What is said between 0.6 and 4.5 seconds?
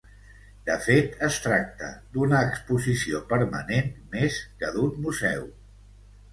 De fet es tracta d'una exposició permanent més